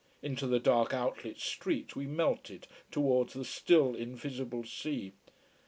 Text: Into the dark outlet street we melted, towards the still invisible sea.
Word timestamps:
Into 0.23 0.47
the 0.47 0.59
dark 0.59 0.95
outlet 0.95 1.37
street 1.39 1.95
we 1.95 2.07
melted, 2.07 2.65
towards 2.89 3.35
the 3.35 3.45
still 3.45 3.93
invisible 3.93 4.63
sea. 4.63 5.13